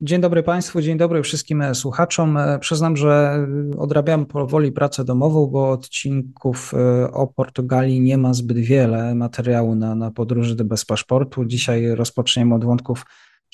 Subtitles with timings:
[0.00, 2.36] Dzień dobry Państwu, dzień dobry wszystkim słuchaczom.
[2.36, 3.46] E, przyznam, że
[3.78, 9.94] odrabiam powoli pracę domową, bo odcinków e, o Portugalii nie ma zbyt wiele materiału na,
[9.94, 11.44] na podróży bez paszportu.
[11.44, 13.04] Dzisiaj rozpoczniemy od wątków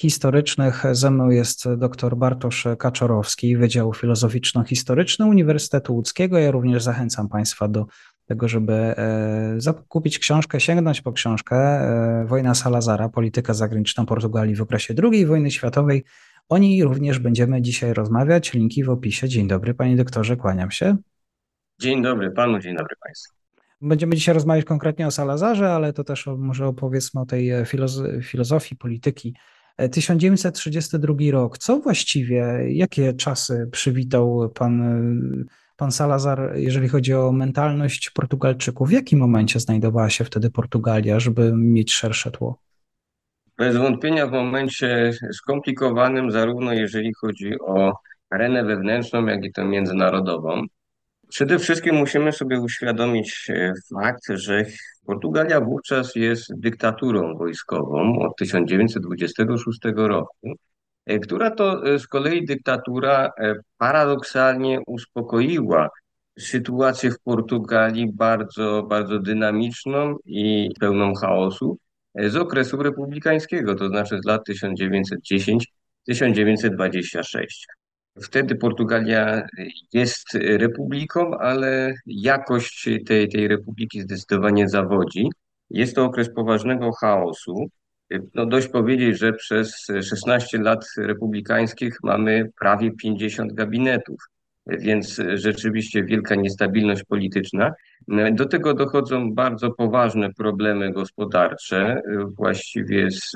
[0.01, 0.85] historycznych.
[0.93, 6.39] Ze mną jest dr Bartosz Kaczorowski, Wydział Filozoficzno-Historyczny Uniwersytetu Łódzkiego.
[6.39, 7.87] Ja również zachęcam Państwa do
[8.27, 11.81] tego, żeby e, zakupić książkę, sięgnąć po książkę
[12.27, 16.05] Wojna Salazara, polityka zagraniczna Portugalii w okresie II wojny światowej
[16.49, 18.53] o niej również będziemy dzisiaj rozmawiać.
[18.53, 19.29] Linki w opisie.
[19.29, 20.97] Dzień dobry, panie doktorze, kłaniam się.
[21.81, 23.35] Dzień dobry panu, dzień dobry państwu.
[23.81, 27.65] Będziemy dzisiaj rozmawiać konkretnie o Salazarze, ale to też może opowiedzmy o tej e,
[28.23, 29.35] filozofii polityki.
[29.93, 31.59] 1932 e, rok.
[31.59, 35.45] Co właściwie, jakie czasy przywitał pan, e,
[35.77, 38.89] pan Salazar, jeżeli chodzi o mentalność Portugalczyków?
[38.89, 42.59] W jakim momencie znajdowała się wtedy Portugalia, żeby mieć szersze tło?
[43.59, 47.93] Bez wątpienia w momencie skomplikowanym, zarówno jeżeli chodzi o
[48.31, 50.63] arenę wewnętrzną, jak i tę międzynarodową.
[51.29, 54.65] Przede wszystkim musimy sobie uświadomić e, fakt, że
[55.07, 60.53] Portugalia wówczas jest dyktaturą wojskową od 1926 roku,
[61.07, 63.31] e, która to e, z kolei dyktatura
[63.79, 65.89] paradoksalnie uspokoiła
[66.39, 71.79] sytuację w Portugalii bardzo, bardzo dynamiczną i pełną chaosu,
[72.15, 74.43] z okresu republikańskiego, to znaczy z lat
[76.09, 77.47] 1910-1926.
[78.23, 79.43] Wtedy Portugalia
[79.93, 85.29] jest republiką, ale jakość tej, tej republiki zdecydowanie zawodzi.
[85.71, 87.67] Jest to okres poważnego chaosu.
[88.35, 94.17] No dość powiedzieć, że przez 16 lat republikańskich mamy prawie 50 gabinetów
[94.67, 97.73] więc rzeczywiście wielka niestabilność polityczna.
[98.33, 102.01] Do tego dochodzą bardzo poważne problemy gospodarcze.
[102.37, 103.33] Właściwie z,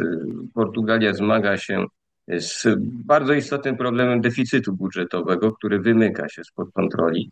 [0.54, 1.84] Portugalia zmaga się
[2.38, 7.30] z bardzo istotnym problemem deficytu budżetowego, który wymyka się spod kontroli.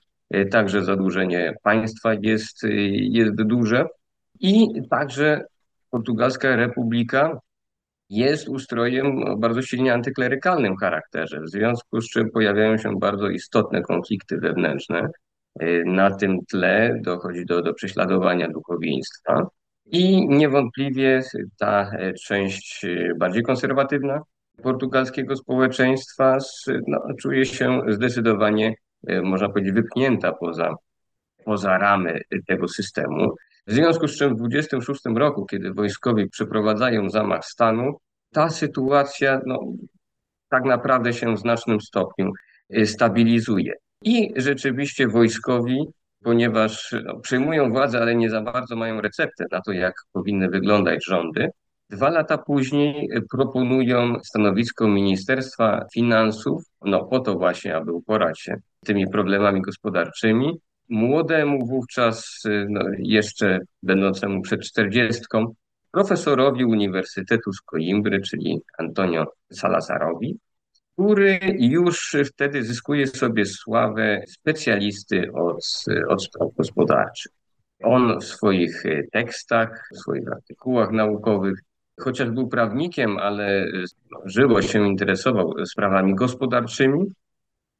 [0.50, 3.86] Także zadłużenie państwa jest, jest duże
[4.40, 5.44] i także
[5.90, 7.38] Portugalska Republika
[8.10, 13.82] jest ustrojem o bardzo silnie antyklerykalnym charakterze, w związku z czym pojawiają się bardzo istotne
[13.82, 15.08] konflikty wewnętrzne.
[15.62, 19.46] Y, na tym tle dochodzi do, do prześladowania duchowieństwa
[19.86, 21.22] i niewątpliwie
[21.58, 24.20] ta e, część e, bardziej konserwatywna
[24.62, 26.38] portugalskiego społeczeństwa
[26.86, 28.74] no, czuje się zdecydowanie,
[29.06, 30.74] e, można powiedzieć, wypchnięta poza,
[31.44, 33.34] poza ramy tego systemu.
[33.66, 38.00] W związku z czym w 26 roku, kiedy wojskowi przeprowadzają zamach stanu,
[38.32, 39.60] ta sytuacja no,
[40.48, 42.32] tak naprawdę się w znacznym stopniu
[42.76, 43.72] y, stabilizuje.
[44.06, 45.84] I rzeczywiście wojskowi,
[46.24, 51.50] ponieważ no, władzę, ale nie za bardzo mają receptę na to, jak powinny wyglądać rządy,
[51.90, 58.56] Dwa lata później proponują stanowisko Ministerstwa Finansów, no po to właśnie, aby uporać się
[58.86, 65.54] tymi problemami gospodarczymi, młodemu wówczas, no, jeszcze będącemu przed czterdziestką,
[65.90, 70.38] profesorowi Uniwersytetu z Coimbry, czyli Antonio Salazarowi,
[70.96, 77.32] który już wtedy zyskuje sobie sławę specjalisty od, od spraw gospodarczych.
[77.82, 81.58] On w swoich tekstach, w swoich artykułach naukowych,
[82.00, 83.66] chociaż był prawnikiem, ale
[84.10, 87.06] no, żyło się interesował sprawami gospodarczymi,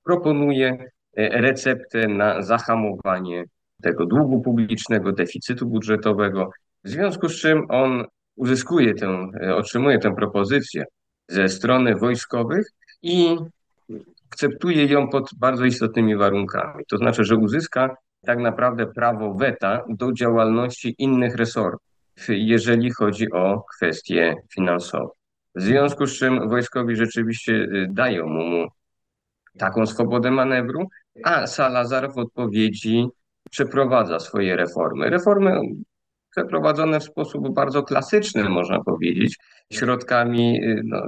[0.04, 3.44] proponuje E, receptę na zahamowanie
[3.82, 6.50] tego długu publicznego, deficytu budżetowego,
[6.84, 8.04] w związku z czym on
[8.36, 10.84] uzyskuje tę, e, otrzymuje tę propozycję
[11.28, 12.66] ze strony wojskowych
[13.06, 13.36] i
[14.30, 16.84] akceptuje ją pod bardzo istotnymi warunkami.
[16.88, 21.80] To znaczy, że uzyska tak naprawdę prawo weta do działalności innych resortów,
[22.28, 25.08] jeżeli chodzi o kwestie finansowe.
[25.54, 28.66] W związku z czym wojskowi rzeczywiście e, dają mu
[29.58, 30.88] taką swobodę manewru,
[31.24, 33.06] a Salazar w odpowiedzi
[33.50, 35.10] przeprowadza swoje reformy.
[35.10, 35.60] Reformy
[36.36, 39.36] przeprowadzone w sposób bardzo klasyczny, można powiedzieć,
[39.72, 41.02] środkami y, no,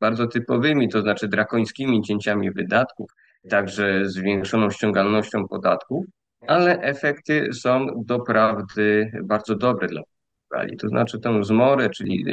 [0.00, 3.10] bardzo typowymi, to znaczy drakońskimi cięciami wydatków,
[3.50, 6.04] także zwiększoną ściągalnością podatków,
[6.46, 10.76] ale efekty są doprawdy bardzo dobre dla Portugalii.
[10.76, 12.24] To znaczy tę zmorę, czyli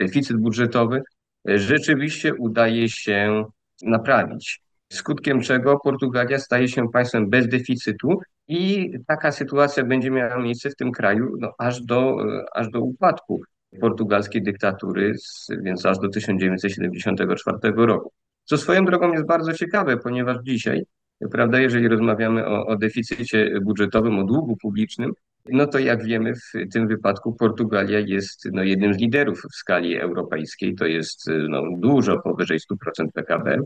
[0.00, 1.02] deficyt budżetowy,
[1.44, 3.44] rzeczywiście udaje się
[3.82, 4.60] naprawić.
[4.92, 10.76] Skutkiem czego Portugalia staje się państwem bez deficytu i taka sytuacja będzie miała miejsce w
[10.76, 12.16] tym kraju no, aż, do,
[12.54, 13.40] aż do upadku
[13.80, 15.14] portugalskiej dyktatury,
[15.62, 18.12] więc aż do 1974 roku.
[18.44, 20.82] Co swoją drogą jest bardzo ciekawe, ponieważ dzisiaj,
[21.30, 25.12] prawda, jeżeli rozmawiamy o, o deficycie budżetowym, o długu publicznym,
[25.48, 29.98] no to jak wiemy, w tym wypadku Portugalia jest no, jednym z liderów w skali
[29.98, 30.74] europejskiej.
[30.74, 33.58] To jest no, dużo powyżej 100% PKB.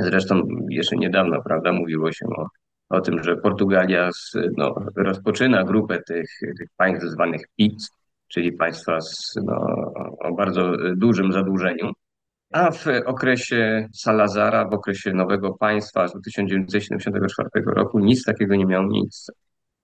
[0.00, 2.46] Zresztą jeszcze niedawno, prawda, mówiło się o,
[2.88, 7.88] o tym, że Portugalia z, no, rozpoczyna grupę tych, tych państw zwanych PIT,
[8.28, 9.54] czyli państwa z, no,
[10.20, 11.92] o bardzo dużym zadłużeniu.
[12.52, 18.86] A w okresie Salazara, w okresie nowego państwa z 1974 roku nic takiego nie miało
[18.86, 19.32] miejsca.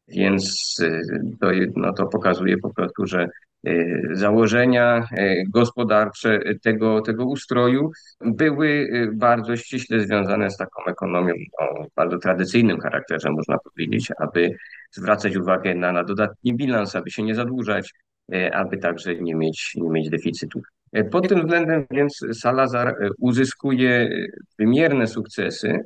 [0.08, 1.02] Więc y,
[1.40, 3.28] to, no, to pokazuje po prostu, że
[4.12, 12.18] założenia y, gospodarcze tego, tego ustroju były bardzo ściśle związane z taką ekonomią o bardzo
[12.18, 14.50] tradycyjnym charakterze, można powiedzieć, aby
[14.90, 17.92] zwracać uwagę na, na dodatni bilans, aby się nie zadłużać,
[18.52, 20.60] aby także nie mieć, nie mieć deficytu.
[21.10, 24.08] Pod tym względem więc Salazar uzyskuje
[24.58, 25.80] wymierne sukcesy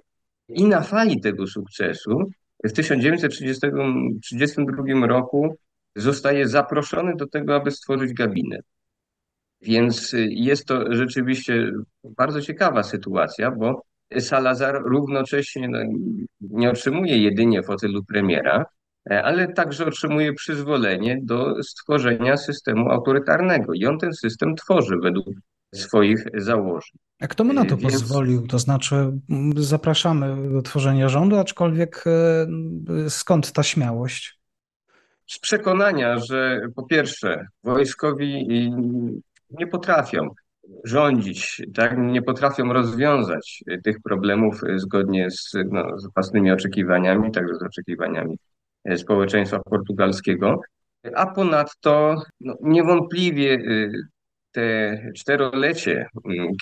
[0.48, 2.24] i na fali tego sukcesu
[2.64, 5.56] w 1932 roku
[5.96, 8.66] zostaje zaproszony do tego, aby stworzyć gabinet.
[9.62, 11.72] Więc jest to rzeczywiście
[12.04, 13.82] bardzo ciekawa sytuacja, bo
[14.18, 15.78] Salazar równocześnie no,
[16.40, 18.64] nie otrzymuje jedynie fotelu premiera,
[19.10, 23.74] ale także otrzymuje przyzwolenie do stworzenia systemu autorytarnego.
[23.74, 25.26] I on ten system tworzy według
[25.74, 26.98] swoich założeń.
[27.20, 27.92] A kto mu na to Więc...
[27.92, 28.46] pozwolił?
[28.46, 29.12] To znaczy,
[29.56, 34.39] zapraszamy do tworzenia rządu, aczkolwiek e, skąd ta śmiałość?
[35.30, 38.46] Z przekonania, że po pierwsze, wojskowi
[39.50, 40.28] nie potrafią
[40.84, 41.98] rządzić, tak?
[41.98, 48.38] nie potrafią rozwiązać tych problemów zgodnie z, no, z własnymi oczekiwaniami, także z oczekiwaniami
[48.84, 50.60] e, społeczeństwa portugalskiego.
[51.14, 53.92] A ponadto no, niewątpliwie y,
[54.52, 56.06] te czterolecie,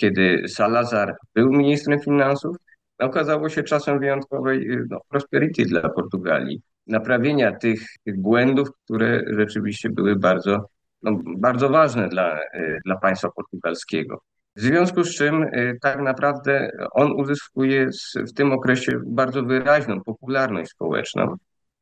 [0.00, 2.56] kiedy Salazar był ministrem finansów,
[2.98, 6.60] okazało się czasem wyjątkowej y, no, prosperity dla Portugalii.
[6.88, 10.68] Naprawienia tych, tych błędów, które rzeczywiście były bardzo,
[11.02, 14.22] no, bardzo ważne dla, y, dla państwa portugalskiego.
[14.56, 20.70] W związku z czym y, tak naprawdę on uzyskuje w tym okresie bardzo wyraźną popularność
[20.70, 21.36] społeczną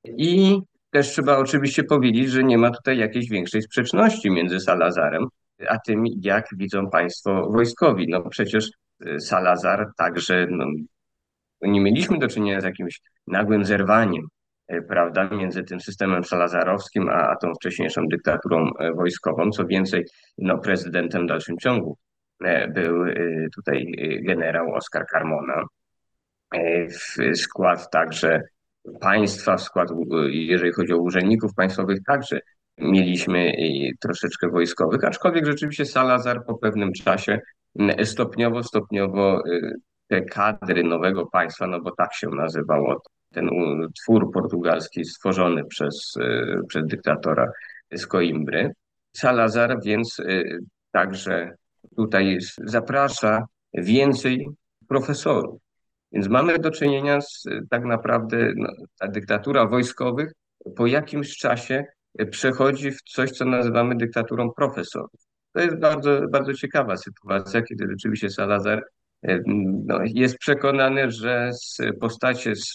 [0.04, 0.60] i
[0.90, 5.28] też trzeba oczywiście powiedzieć, że nie ma tutaj jakiejś większej sprzeczności między Salazarem
[5.68, 8.08] a tym, jak widzą państwo wojskowi.
[8.08, 8.70] No przecież
[9.06, 10.66] y, Salazar także, no,
[11.62, 14.28] nie mieliśmy do czynienia z jakimś nagłym zerwaniem,
[14.88, 19.50] prawda, między tym systemem salazarowskim, a, a tą wcześniejszą dyktaturą y, wojskową.
[19.50, 20.04] Co więcej,
[20.38, 21.98] no, prezydentem w dalszym ciągu
[22.68, 23.04] był
[23.54, 23.92] tutaj
[24.22, 25.62] generał Oskar Carmona.
[26.88, 28.40] W skład także
[29.00, 29.88] państwa, w skład,
[30.28, 32.40] jeżeli chodzi o urzędników państwowych, także
[32.78, 33.52] mieliśmy
[34.00, 37.40] troszeczkę wojskowych, aczkolwiek rzeczywiście Salazar po pewnym czasie
[38.04, 39.42] stopniowo, stopniowo
[40.08, 43.48] te kadry nowego państwa, no bo tak się nazywało ten
[44.02, 47.52] twór portugalski stworzony przez, y, przez dyktatora
[47.92, 48.72] z Coimbry.
[49.16, 50.58] Salazar więc y,
[50.92, 51.54] także
[51.96, 54.46] tutaj zaprasza więcej
[54.88, 55.60] profesorów.
[56.12, 58.68] Więc mamy do czynienia z tak naprawdę no,
[58.98, 60.32] ta dyktatura wojskowych
[60.76, 61.84] po jakimś czasie
[62.30, 65.20] przechodzi w coś, co nazywamy dyktaturą profesorów.
[65.52, 68.82] To jest bardzo, bardzo ciekawa sytuacja, kiedy rzeczywiście Salazar
[69.86, 72.72] no, jest przekonany, że z postacie z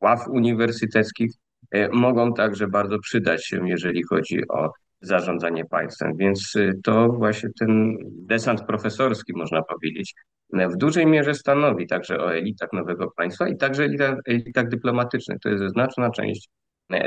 [0.00, 1.32] ław uniwersyteckich
[1.70, 4.70] e, mogą także bardzo przydać się, jeżeli chodzi o
[5.00, 6.16] zarządzanie państwem.
[6.16, 10.14] Więc e, to właśnie ten desant profesorski, można powiedzieć,
[10.52, 15.38] w dużej mierze stanowi także o elitach nowego państwa i także elitach, elitach dyplomatycznych.
[15.40, 16.48] To jest znaczna część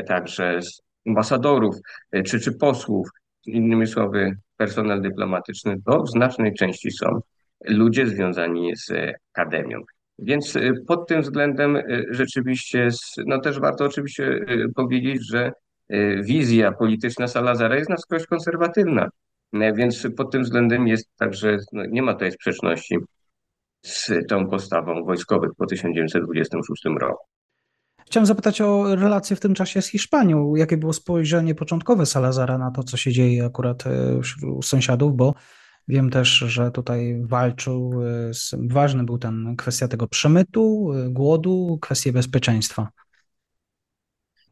[0.08, 0.60] także
[1.08, 1.76] ambasadorów
[2.12, 3.10] e, czy, czy posłów,
[3.46, 7.20] innymi słowy personel dyplomatyczny, to w znacznej części są
[7.66, 8.92] ludzie związani z
[9.34, 9.82] akademią.
[10.20, 12.90] Więc e, pod tym względem e, rzeczywiście,
[13.26, 14.46] no też warto oczywiście
[14.76, 15.52] powiedzieć, że
[16.24, 19.10] wizja polityczna Salazara jest na wskroś konserwatywna,
[19.54, 22.98] więc pod tym względem jest także, no nie ma tutaj sprzeczności
[23.86, 27.24] z tą postawą wojskowych po 1926 roku.
[28.06, 30.56] Chciałem zapytać o relacje w tym czasie z Hiszpanią.
[30.56, 35.34] Jakie było spojrzenie początkowe Salazara na to, co się dzieje akurat e, wśród sąsiadów, bo
[35.88, 41.78] wiem też, że tutaj walczył, e, z, ważny był ten kwestia tego przemytu, e, głodu,
[41.82, 42.90] kwestie bezpieczeństwa.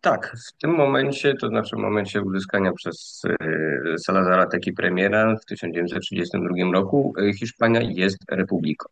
[0.02, 5.46] Tak, w tym momencie, to znaczy w momencie uzyskania przez e, Salazara teki premiera w
[5.46, 8.90] 1932 roku, Hiszpania jest republiką.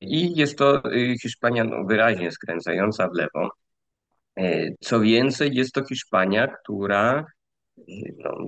[0.00, 0.82] I jest to
[1.22, 3.50] Hiszpania no, wyraźnie skręcająca w lewo.
[4.80, 7.24] Co więcej, jest to Hiszpania, która
[8.18, 8.38] no,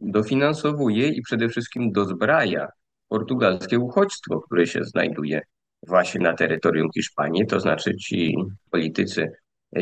[0.00, 2.68] dofinansowuje i przede wszystkim dozbraja
[3.08, 5.40] portugalskie uchodźstwo, które się znajduje
[5.86, 8.36] właśnie na terytorium Hiszpanii, to znaczy ci
[8.70, 9.32] politycy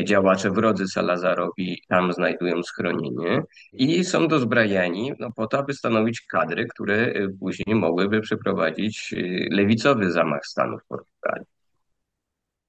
[0.03, 3.41] działacze wrodzy Salazarowi tam znajdują schronienie
[3.73, 9.47] i są dozbrajani no, po to, aby stanowić kadry, które y, później mogłyby przeprowadzić y,
[9.51, 11.47] lewicowy zamach stanu w Portugalii.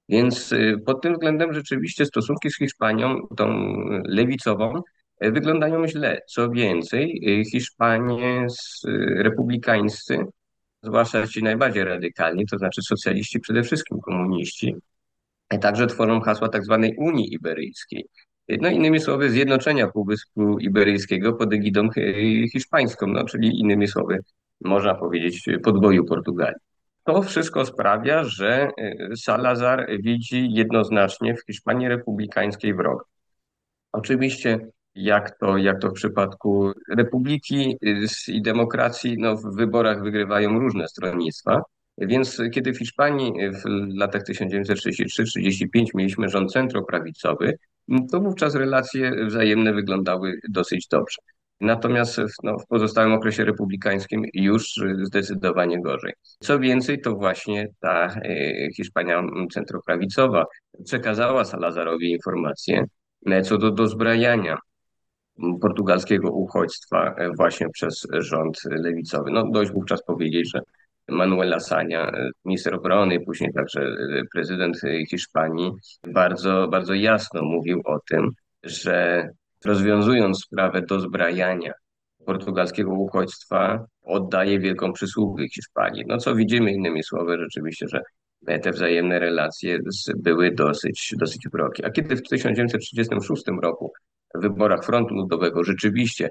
[0.09, 0.55] Więc
[0.87, 3.73] pod tym względem rzeczywiście stosunki z Hiszpanią, tą
[4.05, 4.83] lewicową,
[5.21, 6.21] wyglądają źle.
[6.29, 7.21] Co więcej,
[7.51, 8.47] Hiszpanie
[9.17, 10.19] republikańscy,
[10.83, 14.75] zwłaszcza ci najbardziej radykalni, to znaczy socjaliści, przede wszystkim komuniści,
[15.49, 18.09] Także tworzą hasła tak zwanej Unii Iberyjskiej.
[18.61, 21.89] No innymi słowy, zjednoczenia Półwyspu Iberyjskiego pod egidą
[22.53, 24.19] hiszpańską, no, czyli innymi słowy,
[24.61, 26.61] można powiedzieć, podboju Portugalii.
[27.05, 33.05] To wszystko sprawia, że e, Salazar widzi jednoznacznie w Hiszpanii republikańskiej wroga.
[33.93, 34.59] Oczywiście,
[34.99, 40.89] jak to, jak to w przypadku republiki y, i demokracji, no, w wyborach wygrywają różne
[40.89, 41.63] stronnictwa,
[41.99, 43.63] więc kiedy w Hiszpanii w
[43.99, 47.59] latach 1933-35 mieliśmy rząd centroprawicowy,
[48.13, 51.17] to wówczas relacje wzajemne wyglądały dosyć dobrze.
[51.61, 56.13] Natomiast w, no, w pozostałym okresie republikańskim już zdecydowanie gorzej.
[56.41, 60.45] Co więcej, to właśnie ta e, Hiszpania centroprawicowa
[60.85, 62.85] przekazała Salazarowi informacje
[63.27, 64.59] e, co do dozbrajania
[65.61, 69.31] portugalskiego uchodźstwa e, właśnie przez rząd lewicowy.
[69.31, 70.61] No dość wówczas powiedzieć, że
[71.09, 72.13] Manuela Sania,
[72.45, 73.97] minister obrony, później także
[74.33, 74.81] prezydent
[75.11, 75.73] Hiszpanii,
[76.07, 78.31] bardzo, bardzo jasno mówił o tym,
[78.63, 79.29] że
[79.65, 81.73] rozwiązując sprawę dozbrajania
[82.27, 86.05] portugalskiego uchodźstwa, oddaje wielką przysługę Hiszpanii.
[86.07, 88.03] No co widzimy innymi słowy rzeczywiście, że
[88.63, 89.79] te wzajemne relacje
[90.17, 91.87] były dosyć, dosyć wrogie.
[91.87, 93.93] A kiedy w 1936 roku
[94.35, 96.31] wyborach Frontu Ludowego rzeczywiście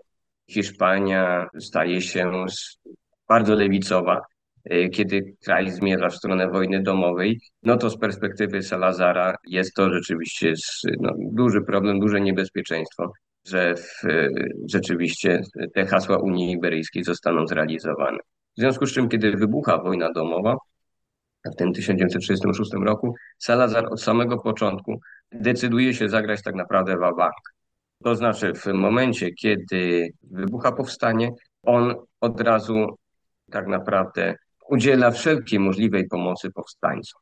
[0.49, 2.45] Hiszpania staje się
[3.27, 4.21] bardzo lewicowa,
[4.71, 9.93] Y, kiedy kraj zmierza w stronę wojny domowej, no to z perspektywy Salazara jest to
[9.93, 10.53] rzeczywiście
[10.99, 13.11] no, duży problem, duże niebezpieczeństwo,
[13.47, 14.29] że w, y,
[14.69, 15.41] rzeczywiście
[15.73, 18.17] te hasła Unii Iberyjskiej zostaną zrealizowane.
[18.57, 20.57] W związku z czym, kiedy wybucha wojna domowa,
[21.45, 24.99] w tym 1936 roku, Salazar od samego początku
[25.31, 27.56] decyduje się zagrać tak naprawdę w bank.
[28.03, 31.31] To znaczy w momencie, kiedy wybucha powstanie,
[31.63, 32.97] on od razu
[33.51, 34.35] tak naprawdę
[34.69, 37.21] udziela wszelkiej możliwej pomocy powstańcom.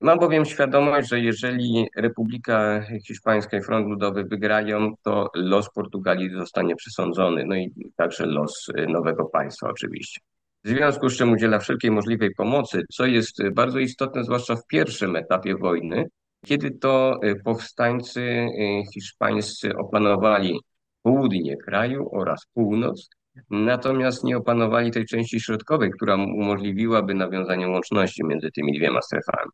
[0.00, 6.76] Mam bowiem świadomość, że jeżeli Republika Hiszpańska i Front Ludowy wygrają, to los Portugalii zostanie
[6.76, 10.20] przesądzony, no i także los nowego państwa oczywiście.
[10.64, 15.16] W związku z czym udziela wszelkiej możliwej pomocy, co jest bardzo istotne, zwłaszcza w pierwszym
[15.16, 16.08] etapie wojny,
[16.44, 18.46] kiedy to powstańcy
[18.94, 20.60] hiszpańscy opanowali
[21.02, 23.08] południe kraju oraz północ,
[23.50, 29.50] Natomiast nie opanowali tej części środkowej, która umożliwiłaby nawiązanie łączności między tymi dwiema strefami.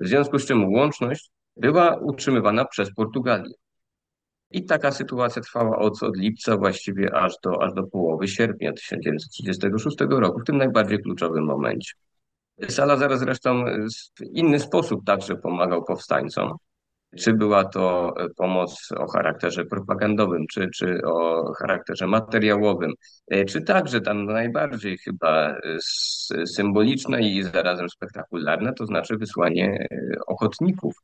[0.00, 3.54] W związku z czym łączność była utrzymywana przez Portugalię.
[4.50, 9.96] I taka sytuacja trwała od, od lipca właściwie aż do, aż do połowy sierpnia 1936
[10.10, 11.92] roku, w tym najbardziej kluczowym momencie.
[12.68, 13.64] Salazar zresztą
[14.18, 16.56] w inny sposób także pomagał powstańcom.
[17.18, 22.92] Czy była to e, pomoc o charakterze propagandowym, czy, czy o charakterze materiałowym,
[23.30, 25.78] e, czy także tam najbardziej chyba e,
[26.46, 29.86] symboliczna i zarazem spektakularna, to znaczy wysłanie
[30.26, 30.94] ochotników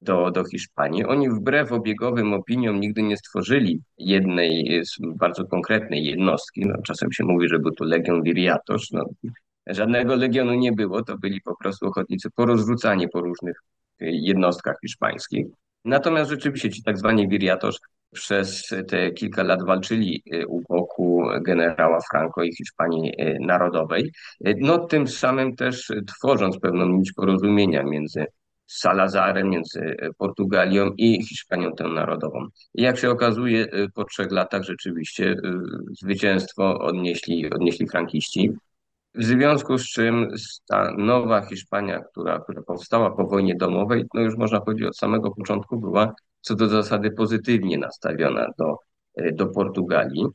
[0.00, 1.04] do, do Hiszpanii.
[1.04, 6.66] Oni wbrew obiegowym opiniom nigdy nie stworzyli jednej bardzo konkretnej jednostki.
[6.66, 8.92] No, czasem się mówi, że był to Legion Viriatos.
[8.92, 9.04] No,
[9.66, 13.56] żadnego legionu nie było, to byli po prostu ochotnicy porozrzucani po różnych
[14.00, 15.46] jednostkach hiszpańskich.
[15.84, 17.76] Natomiast rzeczywiście ci tak zwani wiriatosz
[18.14, 24.12] przez te kilka lat walczyli y, u boku generała Franco i Hiszpanii y, Narodowej,
[24.46, 28.26] y, no tym samym też tworząc pewną nić porozumienia między
[28.66, 32.46] Salazarem, między Portugalią i Hiszpanią tę narodową.
[32.74, 35.36] Jak się okazuje, po trzech latach rzeczywiście
[36.02, 38.52] zwycięstwo odnieśli, odnieśli frankiści.
[39.14, 40.28] W związku z czym
[40.68, 45.30] ta nowa Hiszpania, która, która powstała po wojnie domowej, no już można powiedzieć od samego
[45.30, 48.76] początku była co do zasady pozytywnie nastawiona do,
[49.16, 50.26] e, do Portugalii.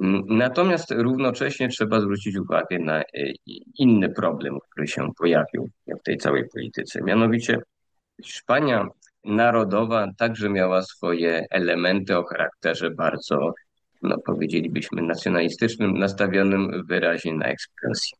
[0.00, 3.04] Mm, natomiast równocześnie trzeba zwrócić uwagę na e,
[3.78, 7.02] inny problem, który się pojawił w tej całej polityce.
[7.02, 7.58] Mianowicie
[8.24, 8.88] Hiszpania
[9.24, 13.52] narodowa także miała swoje elementy o charakterze bardzo,
[14.02, 18.18] no powiedzielibyśmy, nacjonalistycznym, nastawionym wyraźnie na ekspresję.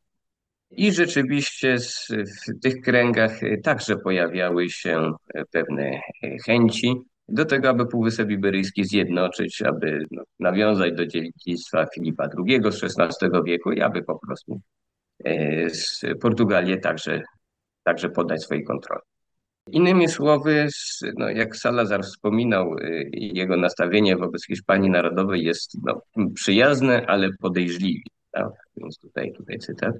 [0.71, 1.77] I rzeczywiście
[2.09, 5.11] w tych kręgach także pojawiały się
[5.51, 6.01] pewne
[6.45, 6.93] chęci
[7.29, 13.29] do tego, aby Półwysep Iberyjski zjednoczyć, aby no, nawiązać do dziedzictwa Filipa II z XVI
[13.45, 14.59] wieku i aby po prostu
[15.25, 17.21] e, Portugalię także,
[17.83, 19.01] także poddać swojej kontroli.
[19.71, 20.67] Innymi słowy,
[21.17, 26.01] no, jak Salazar wspominał, e, jego nastawienie wobec Hiszpanii Narodowej jest no,
[26.33, 28.01] przyjazne, ale podejrzliwe.
[28.31, 28.49] Tak?
[28.77, 29.95] Więc tutaj, tutaj cytat.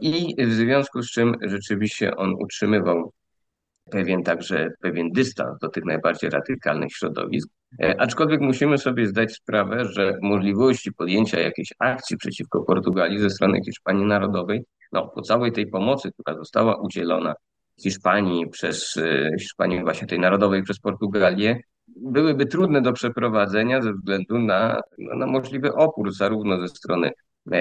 [0.00, 3.12] I w związku z czym rzeczywiście on utrzymywał
[3.90, 7.48] pewien także pewien dystans do tych najbardziej radykalnych środowisk.
[7.82, 13.60] E, aczkolwiek musimy sobie zdać sprawę, że możliwości podjęcia jakiejś akcji przeciwko Portugalii ze strony
[13.64, 17.34] Hiszpanii Narodowej, no, po całej tej pomocy, która została udzielona
[17.82, 21.60] Hiszpanii przez e, Hiszpanii właśnie tej narodowej przez Portugalię,
[21.96, 27.10] byłyby trudne do przeprowadzenia ze względu na, no, na możliwy opór zarówno ze strony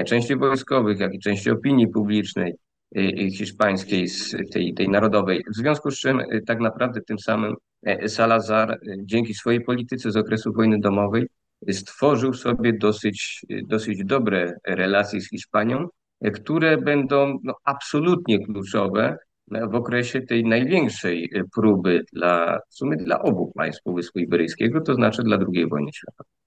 [0.06, 2.54] części wojskowych, jak i części opinii publicznej,
[2.96, 4.08] Y, y, hiszpańskiej,
[4.54, 5.44] tej, tej narodowej.
[5.54, 10.18] W związku z czym y, tak naprawdę tym samym e, Salazar dzięki swojej polityce z
[10.18, 11.28] okresu wojny domowej
[11.72, 15.88] stworzył sobie dosyć, dosyć dobre relacje z Hiszpanią,
[16.22, 19.18] e, które będą no, absolutnie kluczowe
[19.48, 25.24] w okresie tej największej próby dla, w sumie dla obu państw Półwyspu Iberyjskiego, to znaczy
[25.24, 26.47] dla II wojny światowej.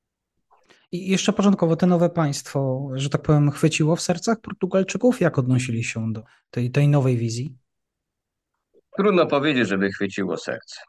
[0.93, 5.21] I jeszcze początkowo to nowe państwo, że tak powiem, chwyciło w sercach Portugalczyków?
[5.21, 7.55] Jak odnosili się do tej, tej nowej wizji?
[8.97, 10.81] Trudno powiedzieć, żeby chwyciło serce.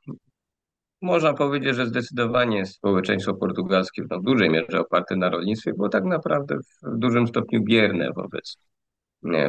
[1.01, 6.03] Można powiedzieć, że zdecydowanie społeczeństwo portugalskie no, w dużej mierze oparte na rolnictwie było tak
[6.03, 8.57] naprawdę w dużym stopniu bierne wobec,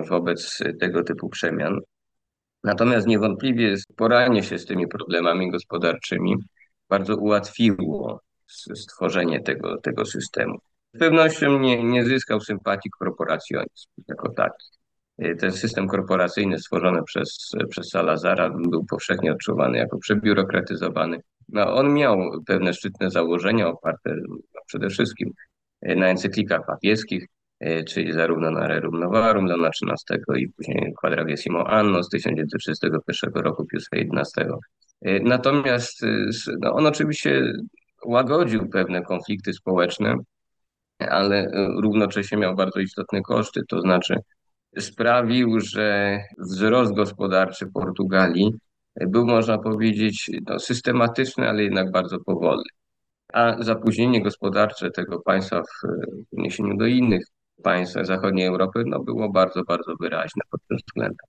[0.09, 1.79] wobec tego typu przemian.
[2.65, 6.37] Natomiast niewątpliwie poranie się z tymi problemami gospodarczymi
[6.89, 8.21] bardzo ułatwiło
[8.75, 10.59] stworzenie tego, tego systemu.
[10.95, 14.67] Z pewnością nie, nie zyskał sympatii korporacjonizm jako taki.
[15.19, 21.21] E, ten system korporacyjny stworzony przez, przez Salazara był powszechnie odczuwany jako przebiurokratyzowany.
[21.49, 25.33] No, on miał pewne szczytne założenia oparte no, przede wszystkim
[25.81, 27.27] e, na encyklikach papieskich,
[27.61, 33.67] e, czyli zarówno na Rerum Novarum Leona XIII i później Quadragesimo Anno z 1931 roku
[33.67, 34.43] Piusa XI.
[35.23, 36.01] Natomiast
[36.61, 37.53] no, on oczywiście
[38.05, 40.15] łagodził pewne konflikty społeczne,
[40.99, 41.51] ale e,
[41.83, 44.17] równocześnie miał bardzo istotne koszty, to znaczy
[44.79, 48.55] sprawił, że wzrost gospodarczy Portugalii
[48.97, 52.69] był, można powiedzieć, no, systematyczny, ale jednak bardzo powolny.
[53.33, 55.87] A zapóźnienie gospodarcze tego państwa w
[56.33, 57.25] odniesieniu do innych
[57.63, 61.27] państw zachodniej Europy no, było bardzo, bardzo wyraźne pod tym względem.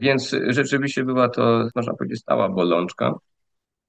[0.00, 3.14] Więc rzeczywiście była to, można powiedzieć, stała bolączka.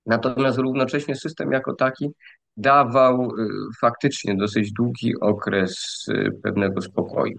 [0.05, 2.09] Natomiast równocześnie system jako taki
[2.57, 3.47] dawał y,
[3.81, 7.37] faktycznie dosyć długi okres y, pewnego spokoju.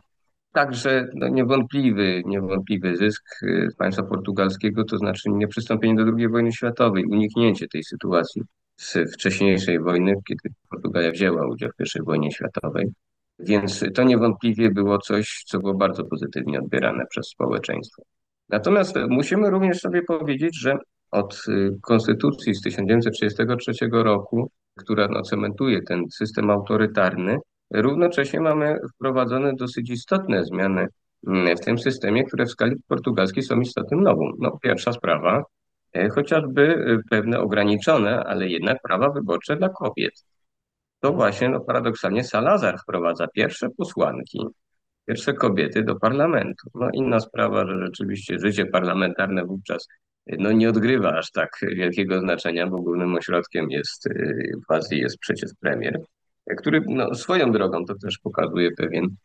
[0.52, 7.04] Także no, niewątpliwy, niewątpliwy zysk y, państwa portugalskiego, to znaczy nieprzystąpienie do II wojny światowej,
[7.04, 8.42] uniknięcie tej sytuacji
[8.76, 12.92] z wcześniejszej wojny, kiedy Portugalia wzięła udział w I wojnie światowej.
[13.38, 18.02] Więc to niewątpliwie było coś, co było bardzo pozytywnie odbierane przez społeczeństwo.
[18.48, 20.78] Natomiast musimy również sobie powiedzieć, że
[21.12, 27.38] od y, konstytucji z 1933 roku, która no, cementuje ten system autorytarny,
[27.70, 30.86] równocześnie mamy wprowadzone dosyć istotne zmiany
[31.26, 34.32] mm, w tym systemie, które w skali portugalskiej są istotnym nową.
[34.38, 35.44] No, pierwsza sprawa,
[35.92, 40.24] e, chociażby y, pewne ograniczone, ale jednak prawa wyborcze dla kobiet.
[41.00, 44.46] To właśnie no, paradoksalnie Salazar wprowadza pierwsze posłanki,
[45.06, 46.70] pierwsze kobiety do parlamentu.
[46.74, 49.88] No inna sprawa, że rzeczywiście życie parlamentarne wówczas
[50.26, 55.18] no nie odgrywa aż tak wielkiego znaczenia, bo głównym ośrodkiem jest y, w Azji jest
[55.18, 56.00] przecież premier,
[56.58, 59.16] który no, swoją drogą, to też pokazuje pewien,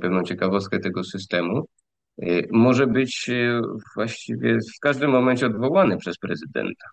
[0.00, 1.66] pewną ciekawostkę tego systemu,
[2.22, 3.60] y, może być y,
[3.94, 6.86] właściwie w każdym momencie odwołany przez prezydenta.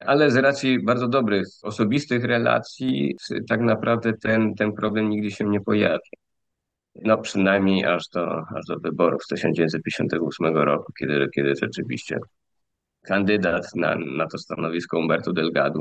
[0.00, 3.16] Ale z racji bardzo dobrych osobistych relacji,
[3.48, 6.10] tak naprawdę ten, ten problem nigdy się nie pojawi.
[7.04, 12.18] No przynajmniej aż do, aż do wyborów z 1958 roku, kiedy, kiedy rzeczywiście
[13.02, 15.80] kandydat na, na to stanowisko Umberto Delgado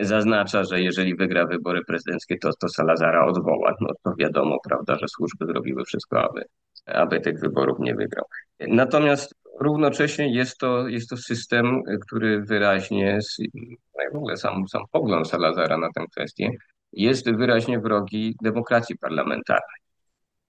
[0.00, 3.74] zaznacza, że jeżeli wygra wybory prezydenckie, to, to Salazara odwoła.
[3.80, 6.44] No to wiadomo, prawda, że służby zrobiły wszystko, aby,
[6.86, 8.24] aby tych wyborów nie wygrał.
[8.60, 13.18] Natomiast równocześnie jest to, jest to system, który wyraźnie,
[13.54, 16.50] no w ogóle sam, sam pogląd Salazara na tę kwestię,
[16.92, 19.84] jest wyraźnie wrogi demokracji parlamentarnej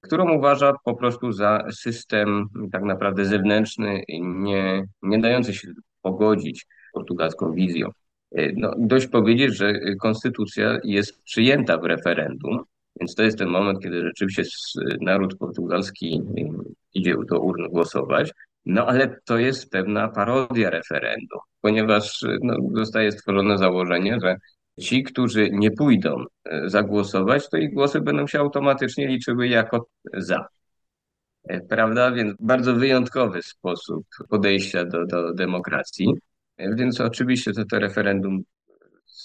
[0.05, 5.67] którą uważa po prostu za system tak naprawdę zewnętrzny, nie, nie dający się
[6.01, 7.89] pogodzić portugalską wizją.
[8.55, 12.63] No, dość powiedzieć, że konstytucja jest przyjęta w referendum,
[12.99, 14.43] więc to jest ten moment, kiedy rzeczywiście
[15.01, 16.21] naród portugalski
[16.93, 18.31] idzie do urn głosować.
[18.65, 24.35] No ale to jest pewna parodia referendum, ponieważ no, zostaje stworzone założenie, że
[24.79, 30.47] ci, którzy nie pójdą e, zagłosować, to ich głosy będą się automatycznie liczyły jako za.
[31.43, 32.11] E, prawda?
[32.11, 36.13] Więc bardzo wyjątkowy sposób podejścia do, do demokracji.
[36.57, 38.43] E, więc oczywiście to, to referendum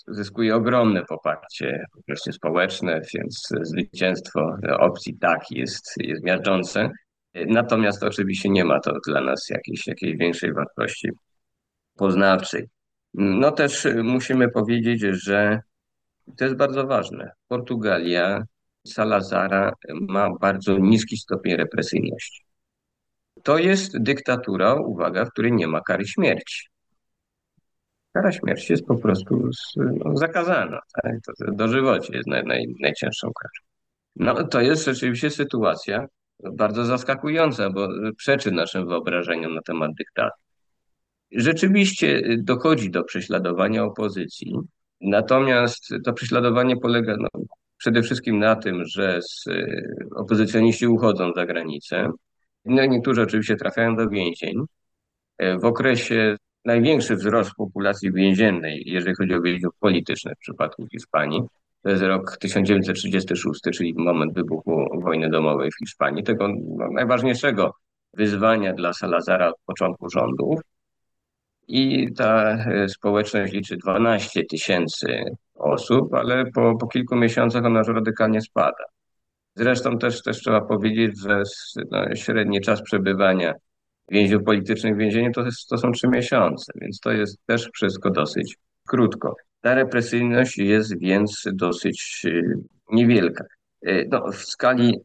[0.08, 6.90] zyskuje ogromne poparcie właśnie społeczne, więc zwycięstwo opcji tak jest, jest miażdżące.
[7.34, 11.08] Natomiast oczywiście nie ma to dla nas jakiejś, jakiejś większej wartości
[11.96, 12.68] poznawczej.
[13.14, 15.60] No też musimy powiedzieć, że
[16.36, 17.30] to jest bardzo ważne.
[17.48, 18.44] Portugalia
[18.86, 19.72] Salazara
[20.08, 22.44] ma bardzo niski stopień represyjności.
[23.42, 26.66] To jest dyktatura, uwaga, w której nie ma kary śmierci.
[28.12, 30.80] Kara śmierci jest po prostu no, zakazana.
[31.02, 31.12] Tak?
[31.26, 33.70] To dożywocie jest naj, naj, najcięższą karą.
[34.16, 36.06] No to jest rzeczywiście sytuacja
[36.52, 40.49] bardzo zaskakująca, bo przeczy naszym wyobrażeniom na temat dyktatu.
[41.32, 44.54] Rzeczywiście dochodzi do prześladowania opozycji,
[45.00, 47.28] natomiast to prześladowanie polega no,
[47.76, 49.44] przede wszystkim na tym, że z,
[50.16, 52.10] opozycjoniści uchodzą za granicę.
[52.64, 54.64] No, niektórzy oczywiście trafiają do więzień.
[55.58, 61.42] W okresie największy wzrost populacji więziennej, jeżeli chodzi o więźniów politycznych w przypadku Hiszpanii,
[61.82, 67.74] to jest rok 1936, czyli moment wybuchu wojny domowej w Hiszpanii, tego no, najważniejszego
[68.14, 70.60] wyzwania dla Salazara od początku rządów.
[71.72, 77.88] I ta e, społeczność liczy 12 tysięcy osób, ale po, po kilku miesiącach ona już
[77.88, 78.84] radykalnie spada.
[79.54, 81.42] Zresztą też, też trzeba powiedzieć, że
[81.90, 83.54] no, średni czas przebywania
[84.08, 88.10] więźniów politycznych w więzieniu to, jest, to są trzy miesiące, więc to jest też wszystko
[88.10, 88.56] dosyć
[88.88, 89.34] krótko.
[89.60, 92.42] Ta represyjność jest więc dosyć y,
[92.92, 93.44] niewielka.
[93.86, 94.98] Y, no, w skali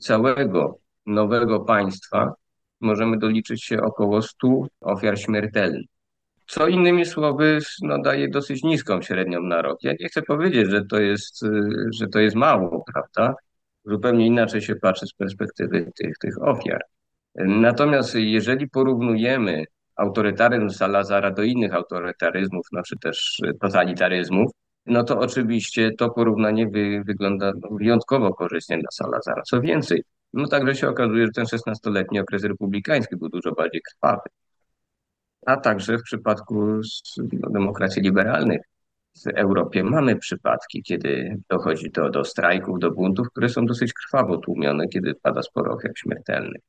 [0.00, 2.32] całego nowego państwa
[2.80, 5.97] możemy doliczyć się około 100 ofiar śmiertelnych.
[6.48, 9.78] Co innymi słowy no, daje dosyć niską średnią na rok.
[9.82, 13.34] Ja nie chcę powiedzieć, że to jest, y, że to jest mało, prawda?
[13.84, 16.82] Zupełnie inaczej się patrzy z perspektywy tych, tych ofiar.
[17.34, 19.64] Natomiast jeżeli porównujemy
[19.96, 24.50] autorytaryzm Salazara do innych autorytaryzmów, no czy też totalitaryzmów,
[24.86, 29.42] no to oczywiście to porównanie wy, wygląda wyjątkowo korzystnie dla Salazara.
[29.42, 34.28] Co więcej, no także się okazuje, że ten 16-letni okres republikański był dużo bardziej krwawy.
[35.48, 36.80] A także w przypadku
[37.32, 38.60] no, demokracji liberalnych
[39.24, 44.38] w Europie mamy przypadki, kiedy dochodzi do, do strajków, do buntów, które są dosyć krwawo
[44.38, 46.62] tłumione, kiedy pada sporo ofiar śmiertelnych.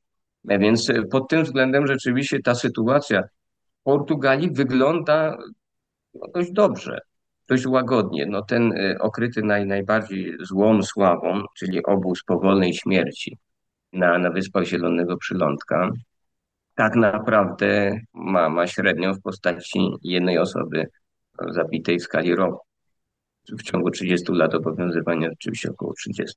[0.48, 5.38] E, więc pod tym względem rzeczywiście ta sytuacja w Portugalii wygląda
[6.14, 7.00] no, dość dobrze,
[7.50, 8.26] dość łagodnie.
[8.26, 13.38] No, ten e, okryty naj, najbardziej złą sławą, czyli obóz powolnej śmierci
[13.94, 15.92] na, na Wyspach Zielonego Przylądka,
[16.80, 20.88] tak naprawdę ma, ma średnią w postaci jednej osoby
[21.48, 22.66] zabitej w skali roku.
[23.60, 26.36] W ciągu 30 lat obowiązywania oczywiście około 30,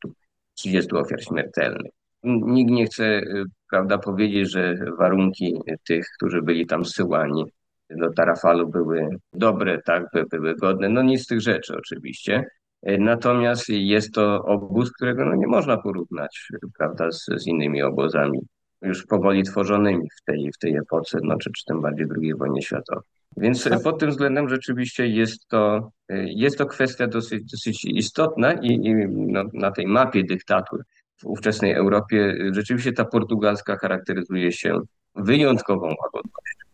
[0.55, 1.93] 30 ofiar śmiertelnych.
[2.25, 3.23] Nikt nie chce
[3.71, 7.45] prawda, powiedzieć, że warunki tych, którzy byli tam zsyłani
[7.91, 10.89] do Tarafalu były dobre, tak, były godne.
[10.89, 12.45] No nic z tych rzeczy oczywiście.
[12.83, 18.39] Natomiast jest to obóz, którego no, nie można porównać prawda, z, z innymi obozami
[18.83, 22.63] już powoli tworzonymi w tej, w tej epoce, no, czy, czy tym bardziej II wojnie
[22.63, 23.05] światowej.
[23.37, 25.91] Więc pod tym względem rzeczywiście jest to,
[26.25, 30.85] jest to kwestia dosyć, dosyć istotna i, i no, na tej mapie dyktatur
[31.23, 34.81] w ówczesnej Europie rzeczywiście ta portugalska charakteryzuje się
[35.15, 36.67] wyjątkową łagodnością.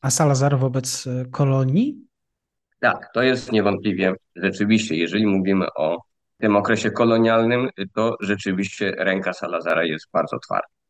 [0.00, 2.06] A Salazar wobec e, kolonii?
[2.80, 5.98] Tak, to jest niewątpliwie rzeczywiście, jeżeli mówimy o
[6.38, 10.81] tym okresie kolonialnym, to rzeczywiście ręka Salazara jest bardzo twarda.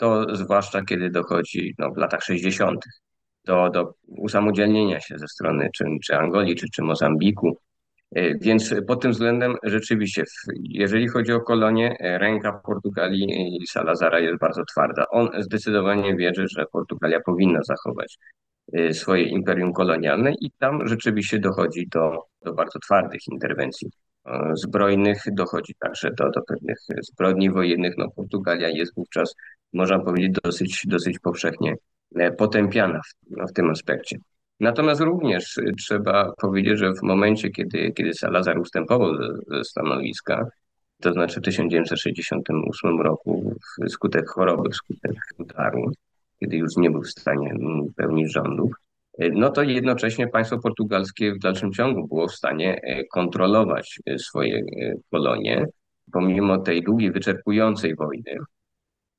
[0.00, 2.84] To zwłaszcza kiedy dochodzi no, w latach 60.
[3.44, 7.56] Do, do usamodzielnienia się ze strony czy, czy Angolii, czy, czy Mozambiku,
[8.14, 10.24] E, więc pod tym względem rzeczywiście,
[10.62, 15.04] jeżeli chodzi o kolonie, e, ręka Portugalii i Salazara jest bardzo twarda.
[15.10, 18.18] On zdecydowanie wierzy, że Portugalia powinna zachować
[18.72, 23.90] e, swoje imperium kolonialne i tam rzeczywiście dochodzi do, do bardzo twardych interwencji
[24.54, 27.94] zbrojnych, dochodzi także do, do pewnych zbrodni wojennych.
[27.98, 29.34] No, Portugalia jest wówczas,
[29.72, 31.74] można powiedzieć, dosyć, dosyć powszechnie
[32.38, 34.18] potępiana w, no, w tym aspekcie.
[34.60, 39.16] Natomiast również trzeba powiedzieć, że w momencie, kiedy, kiedy Salazar ustępował
[39.48, 40.46] ze stanowiska,
[41.00, 43.54] to znaczy w 1968 roku,
[43.88, 45.92] wskutek choroby, wskutek utaru,
[46.40, 47.54] kiedy już nie był w stanie
[47.96, 48.72] pełnić rządów,
[49.32, 52.80] no to jednocześnie państwo portugalskie w dalszym ciągu było w stanie
[53.12, 54.62] kontrolować swoje
[55.10, 55.66] kolonie,
[56.12, 58.36] pomimo tej długiej, wyczerpującej wojny.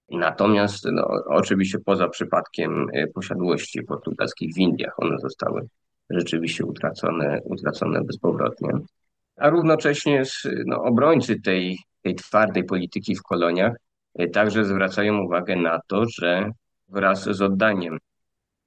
[0.09, 5.67] Natomiast no, oczywiście poza przypadkiem posiadłości portugalskich w Indiach, one zostały
[6.09, 8.69] rzeczywiście utracone, utracone bezpowrotnie.
[9.35, 10.23] A równocześnie
[10.65, 13.75] no, obrońcy tej, tej twardej polityki w koloniach
[14.33, 16.51] także zwracają uwagę na to, że
[16.89, 17.97] wraz z oddaniem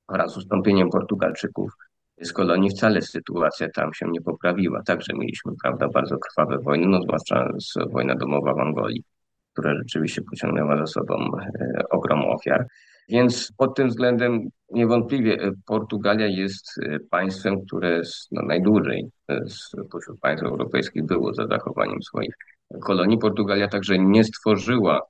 [0.08, 1.72] oraz ustąpieniem Portugalczyków
[2.20, 4.82] z kolonii wcale sytuacja tam się nie poprawiła.
[4.82, 7.48] Także mieliśmy, prawda, bardzo krwawe wojny, no zwłaszcza
[7.90, 9.04] wojna domowa w Angolii,
[9.52, 12.66] która rzeczywiście pociągnęła za sobą e, ogrom ofiar.
[13.08, 19.10] Więc pod tym względem niewątpliwie e, Portugalia jest e, państwem, które no, najdłużej
[19.48, 22.34] spośród państw europejskich było za zachowaniem swoich
[22.80, 23.18] kolonii.
[23.18, 25.00] Portugalia także nie stworzyła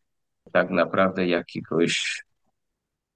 [0.53, 2.23] tak naprawdę jakiegoś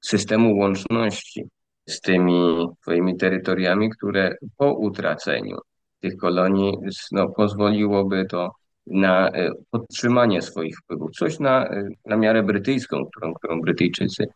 [0.00, 1.48] systemu łączności
[1.88, 5.56] z tymi swoimi terytoriami, które po utraceniu
[6.00, 6.78] tych kolonii
[7.12, 8.50] no, pozwoliłoby to
[8.86, 11.10] na e, podtrzymanie swoich wpływów.
[11.10, 14.26] Coś na, e, na miarę brytyjską, którą, którą Brytyjczycy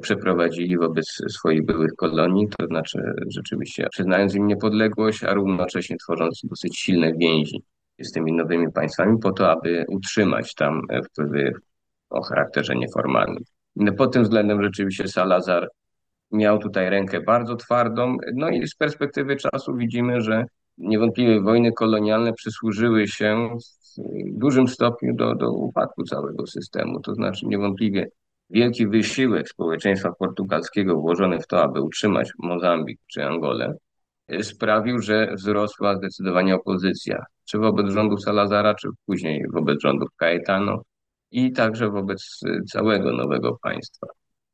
[0.00, 2.98] przeprowadzili wobec swoich byłych kolonii, to znaczy
[3.28, 7.62] rzeczywiście przyznając im niepodległość, a równocześnie tworząc dosyć silne więzi
[7.98, 11.52] z tymi nowymi państwami po to, aby utrzymać tam wpływy
[12.10, 13.42] o charakterze nieformalnym.
[13.76, 15.68] No, pod tym względem rzeczywiście Salazar
[16.32, 18.16] miał tutaj rękę bardzo twardą.
[18.34, 20.44] No i z perspektywy czasu widzimy, że
[20.78, 23.48] niewątpliwie wojny kolonialne przysłużyły się
[23.98, 27.00] w dużym stopniu do, do upadku całego systemu.
[27.00, 28.08] To znaczy niewątpliwie
[28.50, 33.74] wielki wysiłek społeczeństwa portugalskiego włożony w to, aby utrzymać Mozambik czy Angolę,
[34.42, 40.82] sprawił, że wzrosła zdecydowanie opozycja, czy wobec rządów Salazara, czy później wobec rządów Caetano
[41.30, 42.40] i także wobec
[42.72, 44.06] całego nowego państwa.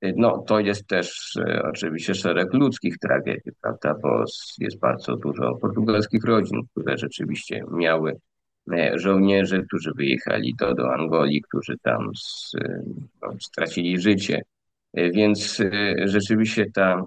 [0.02, 4.24] No, to jest też e, oczywiście szereg ludzkich tragedii, prawda, bo
[4.58, 8.16] jest bardzo dużo portugalskich rodzin, które rzeczywiście miały
[8.72, 12.52] e, żołnierzy, którzy wyjechali do, do Angolii, którzy tam z,
[13.22, 14.42] no, stracili życie.
[14.94, 15.62] E, więc
[16.04, 17.04] rzeczywiście ta,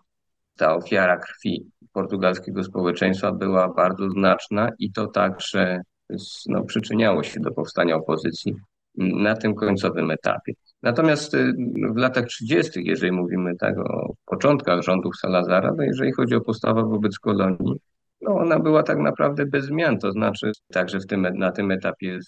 [0.58, 5.82] ta ofiara krwi portugalskiego społeczeństwa była bardzo znaczna i to także
[6.46, 8.56] no, przyczyniało się do powstania opozycji
[8.96, 10.54] na tym końcowym etapie.
[10.84, 11.54] Natomiast y,
[11.94, 16.84] w latach 30., jeżeli mówimy tak o początkach rządów Salazara, no jeżeli chodzi o postawę
[16.84, 17.76] wobec kolonii,
[18.22, 22.20] no ona była tak naprawdę bez zmian, to znaczy także w tym, na tym etapie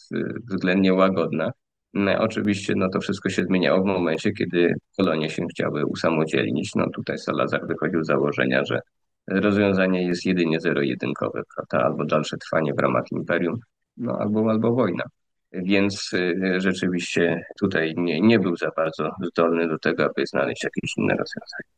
[0.52, 1.52] względnie łagodna.
[1.94, 6.76] No, oczywiście no, to wszystko się zmieniało w momencie, kiedy kolonie się chciały usamodzielnić.
[6.76, 8.80] No tutaj Salazar wychodził z założenia, że
[9.28, 11.88] rozwiązanie jest jedynie zero-jedynkowe, prawda?
[11.88, 13.60] albo dalsze trwanie w ramach imperium,
[13.98, 15.04] no, albo, albo wojna
[15.54, 20.98] więc y, rzeczywiście tutaj nie, nie był za bardzo zdolny do tego, aby znaleźć jakieś
[20.98, 21.74] inne rozwiązanie.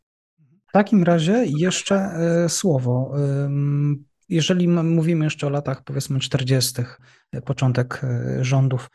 [0.68, 3.16] W takim razie jeszcze e, słowo.
[4.30, 6.82] Jeżeli mówimy jeszcze o latach powiedzmy 40.,
[7.32, 8.90] e, początek e, rządów,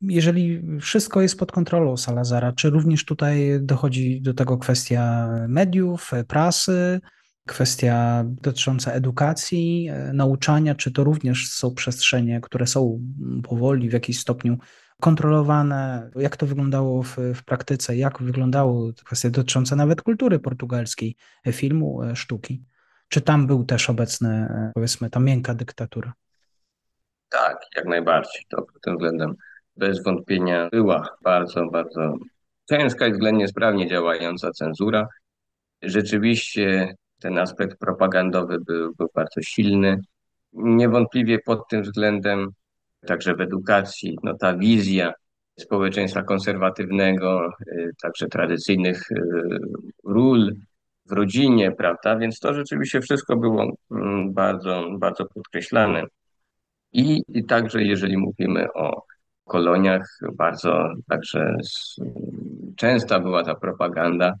[0.00, 7.00] jeżeli wszystko jest pod kontrolą Salazara, czy również tutaj dochodzi do tego kwestia mediów, prasy,
[7.46, 13.00] kwestia dotycząca edukacji, e, nauczania, czy to również są przestrzenie, które są
[13.42, 14.58] powoli w jakimś stopniu
[15.00, 21.52] kontrolowane, jak to wyglądało w, w praktyce, jak wyglądało kwestie dotyczące nawet kultury portugalskiej, e,
[21.52, 22.64] filmu, e, sztuki.
[23.08, 26.12] Czy tam był też obecny, powiedzmy, ta miękka dyktatura?
[27.28, 28.46] Tak, jak najbardziej.
[28.48, 29.34] To pod tym względem
[29.76, 32.14] bez wątpienia była bardzo, bardzo
[32.70, 35.08] ciężka i względnie sprawnie działająca cenzura.
[35.82, 40.00] Rzeczywiście ten aspekt propagandowy był, był bardzo silny.
[40.52, 42.50] Niewątpliwie pod tym względem,
[43.06, 45.12] także w edukacji, no ta wizja
[45.58, 49.22] społeczeństwa konserwatywnego, y, także tradycyjnych y,
[50.04, 50.52] ról
[51.06, 52.16] w rodzinie, prawda?
[52.16, 56.04] Więc to rzeczywiście wszystko było mm, bardzo, bardzo podkreślane.
[56.92, 59.02] I, I także jeżeli mówimy o
[59.44, 61.56] koloniach, bardzo także
[62.76, 64.34] częsta była ta propaganda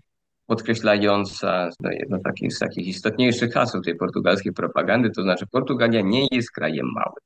[0.46, 6.26] podkreślająca no, jedno takich, z takich istotniejszych haseł tej portugalskiej propagandy, to znaczy Portugalia nie
[6.30, 7.20] jest krajem małym.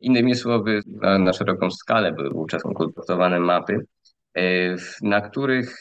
[0.00, 3.86] Innymi słowy, na, na szeroką skalę były wówczas konsultowane mapy,
[4.36, 5.76] e, na których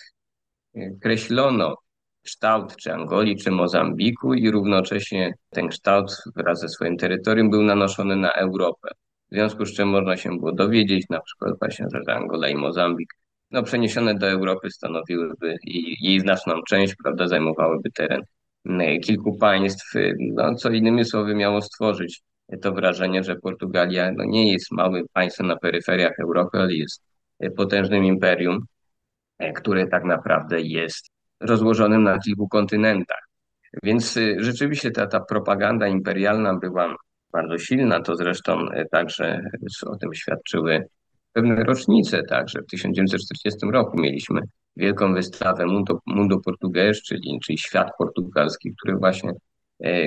[0.75, 1.75] e, kreślono
[2.23, 8.15] kształt czy Angolii, czy Mozambiku i równocześnie ten kształt wraz ze swoim terytorium był nanoszony
[8.15, 8.89] na Europę.
[9.31, 13.20] W związku z czym można się było dowiedzieć na przykład właśnie, że Angola i Mozambik
[13.51, 18.21] no, przeniesione do Europy stanowiłyby i jej znaczną część, prawda, zajmowałyby teren
[18.65, 22.21] e, kilku państw, e, no, co innymi słowy miało stworzyć
[22.61, 27.03] to wrażenie, że Portugalia no, nie jest małym państwem na peryferiach Europy, ale jest
[27.39, 28.65] e, potężnym imperium,
[29.55, 31.09] które tak naprawdę jest
[31.39, 33.27] rozłożonym na kilku kontynentach.
[33.83, 36.95] Więc rzeczywiście ta, ta propaganda imperialna była
[37.33, 38.01] bardzo silna.
[38.01, 39.41] To zresztą także
[39.85, 40.85] o tym świadczyły
[41.33, 42.23] pewne rocznice.
[42.23, 44.41] Także w 1940 roku mieliśmy
[44.75, 49.31] wielką wystawę Mundo, Mundo Portugues, czyli, czyli świat portugalski, który właśnie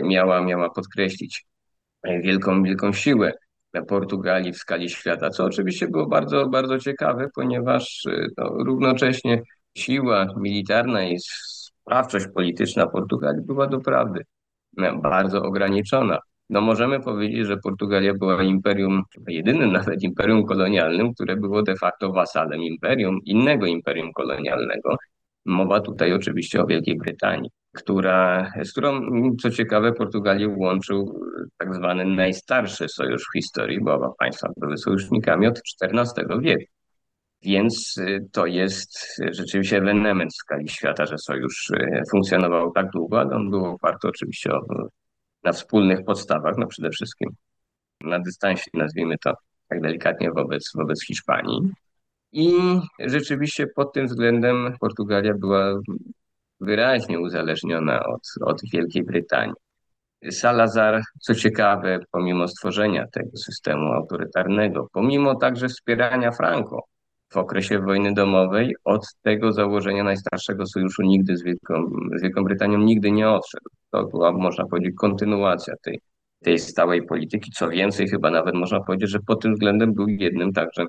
[0.03, 1.45] miała, miała podkreślić
[2.23, 3.33] wielką, wielką siłę
[3.83, 8.03] Portugalii w skali świata, co oczywiście było bardzo, bardzo ciekawe, ponieważ
[8.39, 9.43] no, równocześnie
[9.77, 14.21] siła militarna i sprawczość polityczna Portugalii była doprawdy
[15.03, 16.19] bardzo ograniczona.
[16.51, 22.13] No możemy powiedzieć, że Portugalia była imperium, jedynym nawet imperium kolonialnym, które było de facto
[22.13, 24.97] wasalem imperium, innego imperium kolonialnego.
[25.45, 29.01] Mowa tutaj oczywiście o Wielkiej Brytanii która, z którą,
[29.43, 31.21] co ciekawe, Portugalię łączył
[31.59, 36.65] tak zwany najstarszy sojusz w historii, bo oba państwa były sojusznikami od XIV wieku.
[37.43, 38.99] Więc y, to jest
[39.31, 41.73] rzeczywiście ewenement w skali świata, że sojusz
[42.11, 44.51] funkcjonował tak długo, ale on był oparty oczywiście
[45.45, 47.31] na wspólnych podstawach, no przede wszystkim
[48.01, 49.35] na dystansie, nazwijmy to
[49.69, 51.61] tak delikatnie, wobec, wobec Hiszpanii.
[52.33, 52.53] I
[52.99, 55.81] rzeczywiście pod tym względem Portugalia była
[56.61, 59.55] wyraźnie uzależniona od, od Wielkiej Brytanii.
[60.31, 66.81] Salazar, co ciekawe, pomimo stworzenia tego systemu autorytarnego, pomimo także wspierania Franco
[67.35, 72.79] w okresie wojny domowej, od tego założenia najstarszego sojuszu nigdy z Wielką, z Wielką Brytanią
[72.79, 73.71] nigdy nie odszedł.
[73.91, 76.01] To była, można powiedzieć, kontynuacja tej,
[76.43, 77.51] tej stałej polityki.
[77.51, 80.87] Co więcej, chyba nawet można powiedzieć, że pod tym względem był jednym także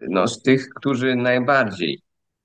[0.00, 2.00] no, z tych, którzy najbardziej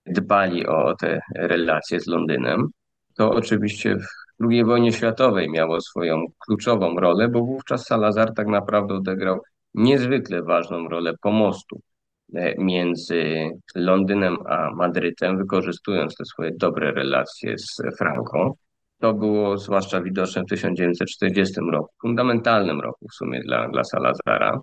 [0.05, 2.67] dbali o te relacje z Londynem.
[3.15, 4.05] To oczywiście w
[4.49, 9.39] II wojnie światowej miało swoją kluczową rolę, bo wówczas Salazar tak naprawdę odegrał
[9.73, 11.81] niezwykle ważną rolę pomostu
[12.57, 18.53] między Londynem a Madrytem, wykorzystując te swoje dobre relacje z Franką.
[18.99, 24.59] To było zwłaszcza widoczne w 1940 roku, fundamentalnym roku w sumie dla, dla Salazara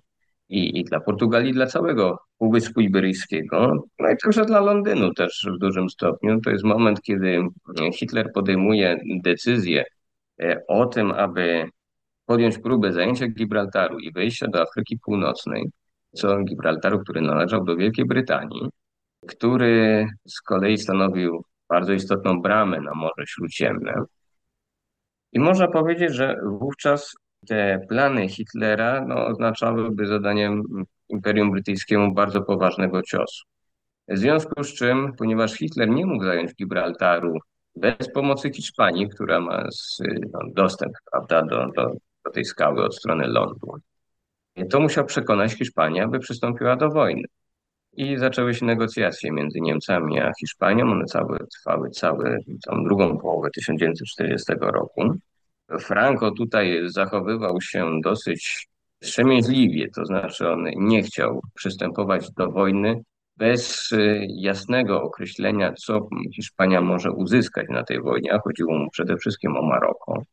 [0.49, 5.59] i, i dla Portugalii, dla całego Półwyspu Iberyjskiego, no i także dla Londynu też w
[5.59, 6.41] dużym stopniu.
[6.41, 7.41] To jest moment, kiedy
[7.93, 9.83] Hitler podejmuje decyzję
[10.41, 11.69] e, o tym, aby
[12.25, 15.65] podjąć próbę zajęcia Gibraltaru i wejścia do Afryki Północnej,
[16.11, 18.69] co Gibraltaru, który należał do Wielkiej Brytanii,
[19.27, 23.93] który z kolei stanowił bardzo istotną bramę na Morze Śródziemne.
[25.31, 27.15] I można powiedzieć, że wówczas
[27.47, 30.63] te plany Hitlera no, oznaczałyby zadaniem
[31.09, 33.43] Imperium Brytyjskiemu bardzo poważnego ciosu.
[34.07, 37.33] W związku z czym, ponieważ Hitler nie mógł zająć Gibraltaru
[37.75, 39.63] bez pomocy Hiszpanii, która ma
[40.33, 41.93] no, dostęp prawda, do, do,
[42.25, 43.73] do tej skały od strony lądu,
[44.67, 47.23] to musiał przekonać Hiszpanię, aby przystąpiła do wojny.
[47.93, 50.91] I zaczęły się negocjacje między Niemcami a Hiszpanią.
[50.91, 55.01] One całe, trwały całe, całą drugą połowę 1940 roku.
[55.79, 58.67] Franco tutaj zachowywał się dosyć
[59.01, 63.01] wstrzemięźliwie, to znaczy on nie chciał przystępować do wojny
[63.37, 69.17] bez y, jasnego określenia, co Hiszpania może uzyskać na tej wojnie, a chodziło mu przede
[69.17, 70.23] wszystkim o Maroko.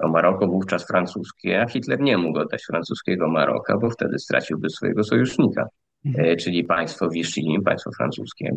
[0.00, 5.04] O Maroko wówczas francuskie, a Hitler nie mógł oddać francuskiego Maroka, bo wtedy straciłby swojego
[5.04, 5.66] sojusznika,
[6.04, 6.24] mhm.
[6.24, 8.56] E, czyli państwo Vichy, państwo francuskie.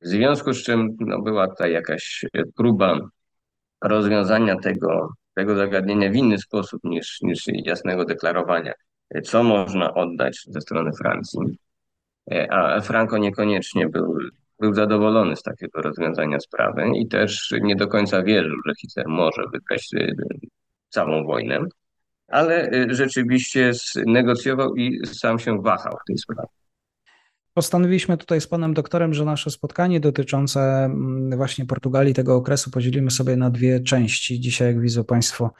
[0.00, 2.24] W związku z czym no, była tutaj jakaś
[2.56, 2.98] próba
[3.82, 8.72] rozwiązania tego tego zagadnienia w inny sposób niż, niż jasnego deklarowania,
[9.24, 11.40] co można oddać ze strony Francji.
[12.30, 14.18] E, a Franco niekoniecznie był,
[14.60, 19.42] był zadowolony z takiego rozwiązania sprawy i też nie do końca wierzył, że Hitler może
[19.52, 19.88] wygrać
[20.92, 21.58] całą wojnę,
[22.28, 23.72] ale e, rzeczywiście
[24.06, 26.48] negocjował i sam się wahał w tej sprawie.
[27.54, 33.10] Postanowiliśmy tutaj z panem doktorem, że nasze spotkanie dotyczące mm, właśnie Portugalii tego okresu podzielimy
[33.10, 34.40] sobie na dwie części.
[34.40, 35.50] Dzisiaj, jak widzą państwo,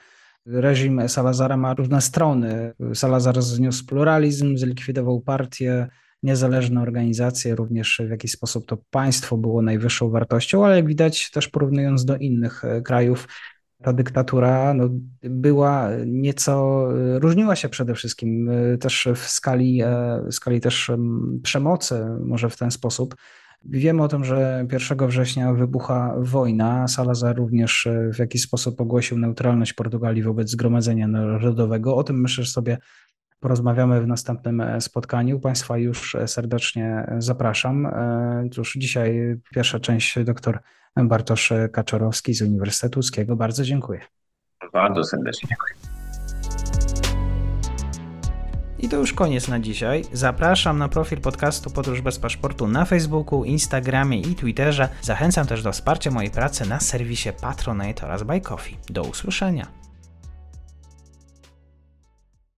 [0.45, 2.73] reżim Salazara ma różne strony.
[2.93, 5.87] Salazar zniósł pluralizm, zlikwidował partię,
[6.23, 11.47] niezależne organizacje, również w jakiś sposób to państwo było najwyższą wartością, ale jak widać też
[11.47, 13.27] porównując do innych e, krajów,
[13.83, 14.89] ta dyktatura no,
[15.23, 16.87] była nieco,
[17.19, 20.91] różniła się przede wszystkim e, też w skali, e, w skali też
[21.43, 23.15] przemocy, może w ten sposób.
[23.65, 26.87] Wiemy o tym, że 1 września wybucha wojna.
[26.87, 31.95] Salazar również e, w jakiś sposób ogłosił neutralność Portugalii wobec Zgromadzenia Narodowego.
[31.95, 32.77] O tym myślę, że sobie
[33.39, 35.39] porozmawiamy w następnym spotkaniu.
[35.39, 37.87] Państwa już serdecznie zapraszam.
[38.51, 40.59] Cóż, dzisiaj pierwsza część doktor
[40.97, 43.35] Bartosz Kaczorowski z Uniwersytetu Łódzkiego.
[43.35, 44.01] Bardzo dziękuję.
[44.73, 45.73] Bardzo serdecznie dziękuję.
[48.79, 50.03] I to już koniec na dzisiaj.
[50.13, 54.89] Zapraszam na profil podcastu Podróż bez paszportu na Facebooku, Instagramie i Twitterze.
[55.01, 58.77] Zachęcam też do wsparcia mojej pracy na serwisie Patronite oraz Buy Coffee.
[58.89, 59.82] Do usłyszenia.